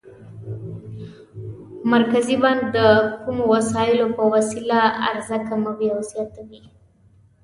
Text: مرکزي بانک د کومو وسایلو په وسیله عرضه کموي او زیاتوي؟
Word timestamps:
مرکزي 1.93 2.35
بانک 2.43 2.61
د 2.77 2.77
کومو 3.23 3.43
وسایلو 3.53 4.07
په 4.17 4.23
وسیله 4.33 4.79
عرضه 5.07 5.37
کموي 5.47 5.87
او 5.93 5.99
زیاتوي؟ 6.11 6.61